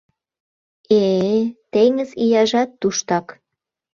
[1.01, 1.39] Э-э,
[1.71, 3.27] теҥыз ияжат туштак.